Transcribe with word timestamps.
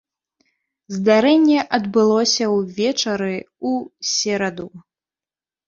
Здарэнне 0.95 1.59
адбылося 1.77 2.45
ўвечары 2.55 3.37
ў 3.37 4.13
сераду. 4.15 4.67